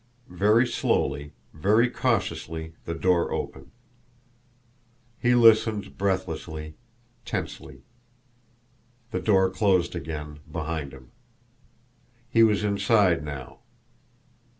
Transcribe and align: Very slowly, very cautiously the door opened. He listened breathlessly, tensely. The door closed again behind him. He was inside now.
Very 0.31 0.65
slowly, 0.65 1.31
very 1.53 1.87
cautiously 1.87 2.73
the 2.85 2.95
door 2.95 3.31
opened. 3.31 3.69
He 5.19 5.35
listened 5.35 5.95
breathlessly, 5.95 6.73
tensely. 7.23 7.83
The 9.11 9.19
door 9.21 9.51
closed 9.51 9.95
again 9.95 10.39
behind 10.51 10.91
him. 10.91 11.11
He 12.27 12.41
was 12.41 12.63
inside 12.63 13.23
now. 13.23 13.59